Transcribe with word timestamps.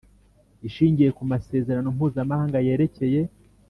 Ishingiye 0.67 1.09
ku 1.17 1.23
Masezerano 1.31 1.87
Mpuzamahanga 1.95 2.57
yerekeye 2.67 3.21